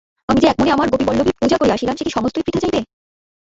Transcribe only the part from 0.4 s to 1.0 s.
যে একমনে আমার